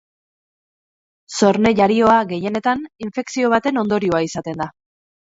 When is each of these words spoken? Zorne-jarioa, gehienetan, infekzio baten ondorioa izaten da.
Zorne-jarioa, 1.39 2.15
gehienetan, 2.31 2.81
infekzio 3.09 3.53
baten 3.55 3.79
ondorioa 3.83 4.23
izaten 4.31 4.65
da. 4.65 4.69